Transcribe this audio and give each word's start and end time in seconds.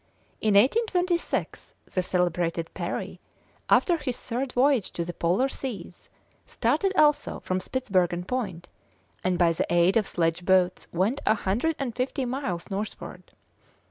In 0.41 0.55
1826 0.55 1.75
the 1.93 2.01
celebrated 2.01 2.73
Parry, 2.73 3.19
after 3.69 3.97
his 3.97 4.19
third 4.19 4.51
voyage 4.51 4.89
to 4.93 5.05
the 5.05 5.13
Polar 5.13 5.47
Seas, 5.47 6.09
started 6.47 6.91
also 6.97 7.39
from 7.41 7.59
Spitzbergen 7.59 8.25
Point, 8.25 8.67
and 9.23 9.37
by 9.37 9.51
the 9.51 9.71
aid 9.71 9.97
of 9.97 10.07
sledge 10.07 10.43
boats 10.43 10.87
went 10.91 11.21
a 11.27 11.35
hundred 11.35 11.75
and 11.77 11.95
fifty 11.95 12.25
miles 12.25 12.71
northward. 12.71 13.33